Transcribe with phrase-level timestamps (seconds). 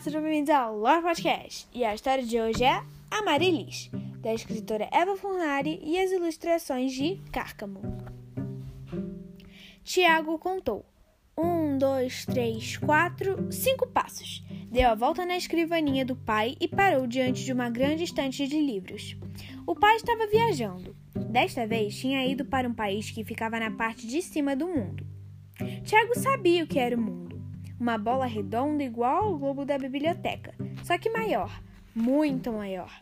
[0.00, 1.66] Sejam bem-vindos ao Lore Podcast.
[1.74, 3.90] E a história de hoje é Amarilis,
[4.20, 7.80] da escritora Eva Furnari e as ilustrações de Cárcamo.
[9.82, 10.86] Tiago contou:
[11.36, 14.44] um, dois, três, quatro, cinco passos.
[14.70, 18.60] Deu a volta na escrivaninha do pai e parou diante de uma grande estante de
[18.60, 19.16] livros.
[19.66, 20.94] O pai estava viajando.
[21.12, 25.04] Desta vez tinha ido para um país que ficava na parte de cima do mundo.
[25.82, 27.27] Tiago sabia o que era o mundo
[27.78, 31.60] uma bola redonda igual ao globo da biblioteca, só que maior,
[31.94, 32.92] muito maior.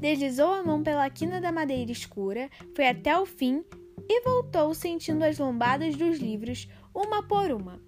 [0.00, 3.64] Deslizou a mão pela quina da madeira escura, foi até o fim
[4.08, 7.80] e voltou sentindo as lombadas dos livros, uma por uma.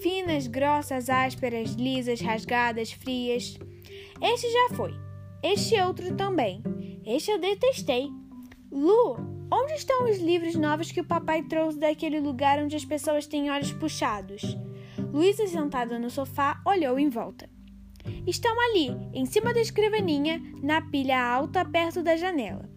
[0.00, 3.58] Finas, grossas, ásperas, lisas, rasgadas, frias.
[4.20, 4.94] Este já foi.
[5.42, 6.62] Este outro também.
[7.04, 8.10] Este eu detestei.
[8.70, 9.16] Lu,
[9.52, 13.50] onde estão os livros novos que o papai trouxe daquele lugar onde as pessoas têm
[13.50, 14.56] olhos puxados?
[15.12, 17.48] Luísa, sentada no sofá, olhou em volta.
[18.26, 22.68] Estão ali, em cima da escrivaninha, na pilha alta perto da janela.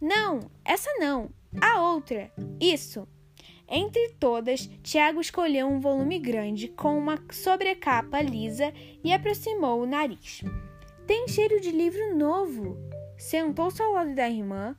[0.00, 2.32] Não, essa não, a outra.
[2.60, 3.06] Isso.
[3.68, 10.42] Entre todas, Tiago escolheu um volume grande com uma sobrecapa lisa e aproximou o nariz.
[11.06, 12.76] Tem cheiro de livro novo.
[13.16, 14.76] Sentou-se ao lado da irmã.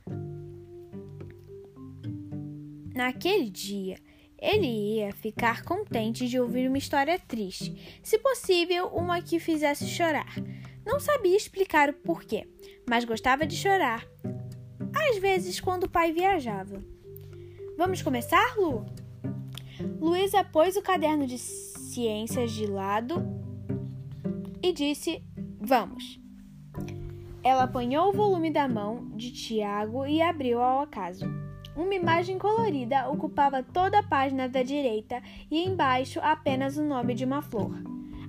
[2.94, 3.96] Naquele dia,
[4.44, 10.34] ele ia ficar contente de ouvir uma história triste, se possível, uma que fizesse chorar.
[10.84, 12.46] Não sabia explicar o porquê,
[12.86, 14.06] mas gostava de chorar.
[15.08, 16.84] Às vezes, quando o pai viajava.
[17.78, 18.84] Vamos começar, Lu?
[19.98, 23.24] Luísa pôs o caderno de ciências de lado
[24.62, 25.24] e disse:
[25.58, 26.20] Vamos.
[27.42, 31.24] Ela apanhou o volume da mão de Tiago e abriu ao acaso.
[31.76, 35.20] Uma imagem colorida ocupava toda a página da direita
[35.50, 37.82] e embaixo apenas o nome de uma flor,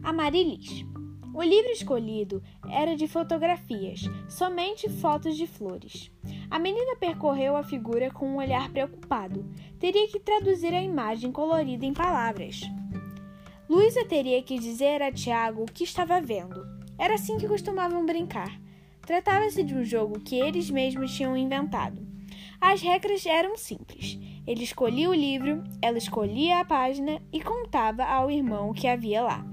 [0.03, 0.83] Amarilis.
[1.31, 6.09] O livro escolhido era de fotografias, somente fotos de flores.
[6.49, 9.45] A menina percorreu a figura com um olhar preocupado.
[9.79, 12.61] Teria que traduzir a imagem colorida em palavras.
[13.69, 16.65] Luísa teria que dizer a Tiago o que estava vendo.
[16.97, 18.59] Era assim que costumavam brincar.
[19.01, 22.14] Tratava-se de um jogo que eles mesmos tinham inventado.
[22.59, 24.17] As regras eram simples.
[24.47, 29.21] Ele escolhia o livro, ela escolhia a página e contava ao irmão o que havia
[29.21, 29.45] lá.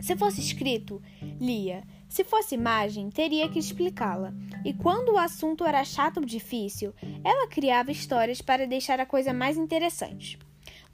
[0.00, 1.00] Se fosse escrito,
[1.40, 1.82] lia.
[2.08, 4.32] Se fosse imagem, teria que explicá-la.
[4.64, 9.32] E quando o assunto era chato ou difícil, ela criava histórias para deixar a coisa
[9.32, 10.38] mais interessante.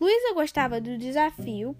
[0.00, 1.76] Luísa gostava do desafio,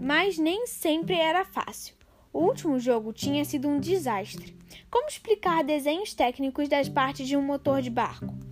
[0.00, 1.94] mas nem sempre era fácil.
[2.32, 4.56] O último jogo tinha sido um desastre.
[4.90, 8.49] Como explicar desenhos técnicos das partes de um motor de barco?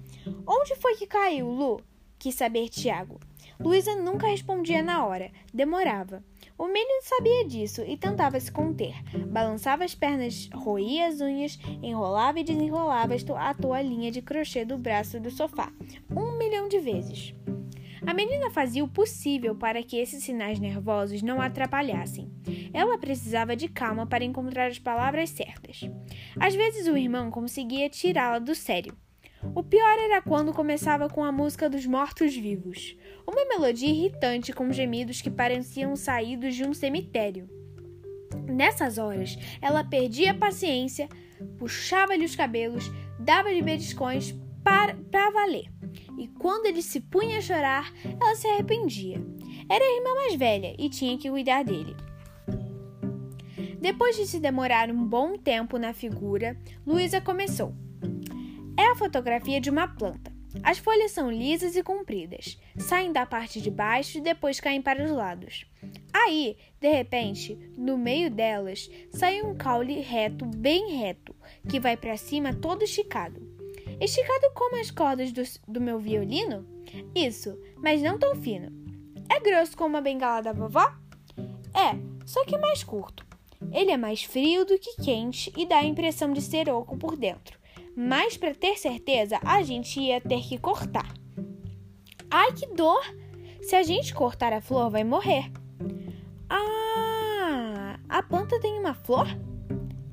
[0.51, 1.83] Onde foi que caiu, Lu?
[2.19, 3.21] Quis saber Tiago.
[3.61, 6.25] Luísa nunca respondia na hora, demorava.
[6.57, 8.95] O menino sabia disso e tentava se conter.
[9.27, 15.21] Balançava as pernas, roía as unhas, enrolava e desenrolava a toalhinha de crochê do braço
[15.21, 15.71] do sofá,
[16.11, 17.35] um milhão de vezes.
[18.07, 22.33] A menina fazia o possível para que esses sinais nervosos não a atrapalhassem.
[22.73, 25.83] Ela precisava de calma para encontrar as palavras certas.
[26.41, 28.97] Às vezes o irmão conseguia tirá-la do sério.
[29.55, 35.21] O pior era quando começava com a música dos mortos-vivos, uma melodia irritante com gemidos
[35.21, 37.49] que pareciam saídos de um cemitério.
[38.49, 41.09] Nessas horas, ela perdia a paciência,
[41.57, 42.91] puxava-lhe os cabelos,
[43.21, 44.35] dava-lhe beliscões
[44.65, 45.71] para, para valer.
[46.19, 49.23] E quando ele se punha a chorar, ela se arrependia.
[49.71, 51.95] Era a irmã mais velha e tinha que cuidar dele.
[53.81, 57.73] Depois de se demorar um bom tempo na figura, Luísa começou.
[58.79, 60.33] É a fotografia de uma planta.
[60.63, 65.05] As folhas são lisas e compridas, saem da parte de baixo e depois caem para
[65.05, 65.67] os lados.
[66.15, 71.35] Aí, de repente, no meio delas, sai um caule reto, bem reto,
[71.69, 73.43] que vai para cima todo esticado.
[74.01, 76.65] Esticado como as cordas do, do meu violino?
[77.17, 78.71] Isso, mas não tão fino.
[79.29, 80.89] É grosso como a bengala da vovó?
[81.75, 83.27] É, só que mais curto.
[83.73, 87.17] Ele é mais frio do que quente e dá a impressão de ser oco por
[87.17, 87.58] dentro
[88.01, 91.13] mas para ter certeza a gente ia ter que cortar.
[92.31, 93.03] Ai, que dor!
[93.61, 95.51] Se a gente cortar a flor, vai morrer.
[96.49, 99.27] Ah, a planta tem uma flor?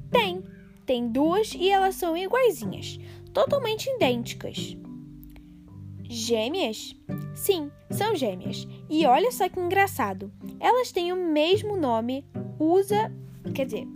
[0.09, 0.43] Tem.
[0.83, 2.99] Tem duas e elas são iguaizinhas,
[3.31, 4.75] totalmente idênticas.
[6.03, 6.95] Gêmeas?
[7.35, 8.67] Sim, são gêmeas.
[8.89, 10.31] E olha só que engraçado.
[10.59, 12.25] Elas têm o mesmo nome,
[12.59, 13.11] usa,
[13.53, 13.87] quer dizer,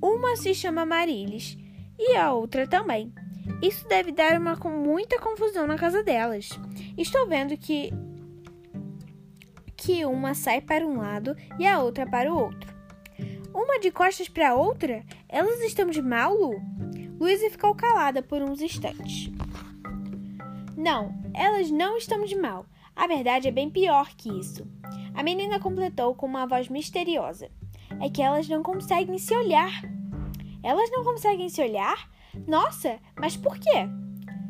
[0.00, 1.61] uma se chama Marilis
[1.98, 3.12] e a outra também.
[3.60, 6.50] Isso deve dar uma muita confusão na casa delas.
[6.96, 7.92] Estou vendo que
[9.76, 12.72] que uma sai para um lado e a outra para o outro.
[13.52, 15.04] Uma de costas para a outra?
[15.28, 16.62] Elas estão de mal, Lu?
[17.18, 19.30] Luísa ficou calada por uns instantes.
[20.76, 22.64] Não, elas não estão de mal.
[22.94, 24.66] A verdade é bem pior que isso.
[25.14, 27.50] A menina completou com uma voz misteriosa.
[28.00, 29.82] É que elas não conseguem se olhar.
[30.62, 32.10] Elas não conseguem se olhar?
[32.46, 33.86] Nossa, mas por quê?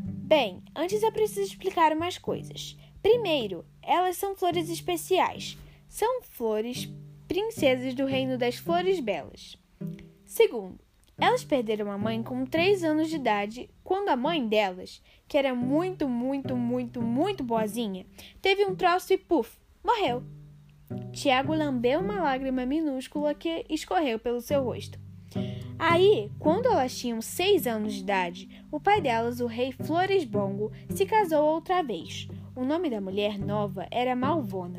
[0.07, 2.77] Bem, antes eu preciso explicar umas coisas.
[3.03, 5.59] Primeiro, elas são flores especiais.
[5.89, 6.89] São flores
[7.27, 9.57] princesas do reino das flores belas.
[10.25, 10.79] Segundo,
[11.19, 15.55] elas perderam a mãe com 3 anos de idade, quando a mãe delas, que era
[15.55, 18.07] muito, muito, muito, muito boazinha,
[18.41, 20.23] teve um troço e puf, morreu.
[21.13, 24.99] Tiago lambeu uma lágrima minúscula que escorreu pelo seu rosto.
[25.85, 31.05] Aí, quando elas tinham seis anos de idade, o pai delas, o rei Floresbongo, se
[31.05, 32.29] casou outra vez.
[32.55, 34.79] O nome da mulher nova era Malvona.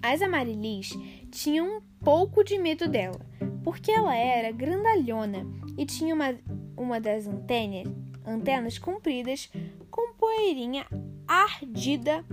[0.00, 0.98] As Amarilis
[1.30, 3.20] tinham um pouco de medo dela,
[3.62, 6.34] porque ela era grandalhona e tinha uma,
[6.78, 7.86] uma das antenas,
[8.24, 9.52] antenas compridas
[9.90, 10.86] com poeirinha
[11.28, 12.24] ardida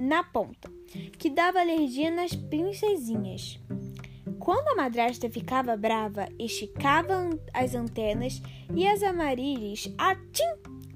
[0.00, 0.72] na ponta,
[1.18, 3.60] que dava alergia nas princesinhas.
[4.46, 8.40] Quando a madrasta ficava brava, esticava as antenas
[8.72, 10.44] e as amarílis, atim,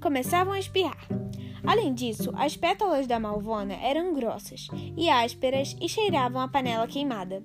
[0.01, 1.05] começavam a espirrar.
[1.61, 7.43] Além disso, as pétalas da malvona eram grossas e ásperas e cheiravam a panela queimada.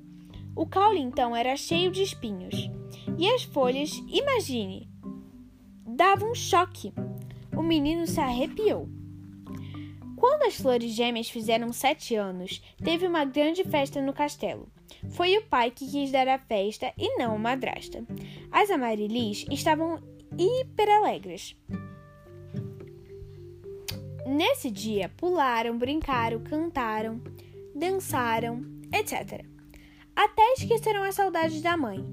[0.55, 2.71] O caule então era cheio de espinhos.
[3.19, 4.89] E as folhas, imagine,
[5.85, 6.95] davam um choque.
[7.53, 8.89] O menino se arrepiou.
[10.17, 14.69] Quando as flores gêmeas fizeram sete anos, teve uma grande festa no castelo.
[15.11, 18.05] Foi o pai que quis dar a festa e não a madrasta.
[18.51, 20.03] As amarilis estavam
[20.39, 21.57] hiper alegres.
[24.27, 27.21] Nesse dia, pularam, brincaram, cantaram,
[27.75, 29.45] dançaram, etc.
[30.15, 32.05] Até esqueceram a saudade da mãe.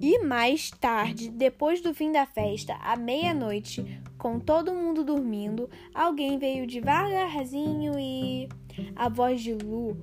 [0.00, 3.84] E mais tarde, depois do fim da festa, à meia-noite,
[4.22, 8.48] com todo mundo dormindo, alguém veio devagarzinho e.
[8.94, 9.96] A voz de Lu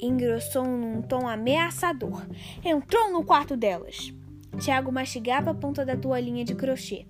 [0.00, 2.26] engrossou num tom ameaçador.
[2.64, 4.10] Entrou no quarto delas.
[4.58, 7.06] Tiago mastigava a ponta da toalhinha de crochê.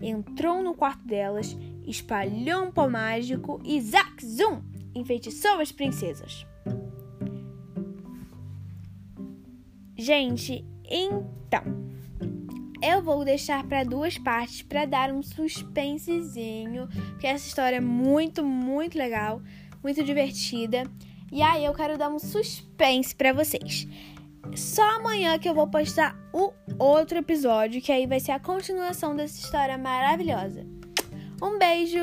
[0.00, 1.54] Entrou no quarto delas,
[1.86, 4.62] espalhou um pó mágico e zac, zum,
[4.94, 6.46] enfeitiçou as princesas.
[9.94, 11.93] Gente, então,
[12.84, 18.44] eu vou deixar para duas partes para dar um suspensezinho, porque essa história é muito,
[18.44, 19.40] muito legal,
[19.82, 20.84] muito divertida.
[21.32, 23.88] E aí eu quero dar um suspense para vocês.
[24.54, 29.16] Só amanhã que eu vou postar o outro episódio, que aí vai ser a continuação
[29.16, 30.66] dessa história maravilhosa.
[31.42, 31.98] Um beijo